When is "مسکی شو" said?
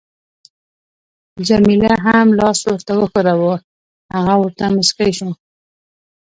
4.75-5.29